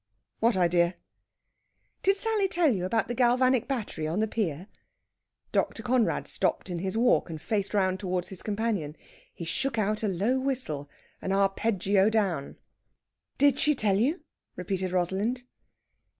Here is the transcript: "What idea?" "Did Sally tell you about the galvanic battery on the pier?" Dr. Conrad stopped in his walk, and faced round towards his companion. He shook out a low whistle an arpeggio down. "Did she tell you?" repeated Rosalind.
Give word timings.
"What 0.39 0.57
idea?" 0.57 0.95
"Did 2.01 2.15
Sally 2.17 2.47
tell 2.47 2.69
you 2.73 2.85
about 2.85 3.07
the 3.07 3.13
galvanic 3.13 3.67
battery 3.67 4.07
on 4.07 4.19
the 4.19 4.27
pier?" 4.27 4.65
Dr. 5.51 5.83
Conrad 5.83 6.27
stopped 6.27 6.71
in 6.71 6.79
his 6.79 6.97
walk, 6.97 7.29
and 7.29 7.39
faced 7.39 7.75
round 7.75 7.99
towards 7.99 8.29
his 8.29 8.41
companion. 8.41 8.95
He 9.31 9.45
shook 9.45 9.77
out 9.77 10.01
a 10.01 10.07
low 10.07 10.39
whistle 10.39 10.89
an 11.21 11.31
arpeggio 11.31 12.09
down. 12.09 12.57
"Did 13.37 13.59
she 13.59 13.75
tell 13.75 13.97
you?" 13.97 14.21
repeated 14.55 14.91
Rosalind. 14.91 15.43